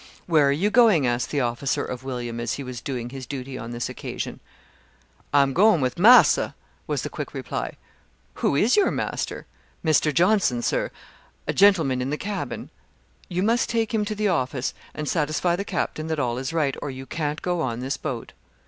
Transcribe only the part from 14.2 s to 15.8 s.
office and satisfy the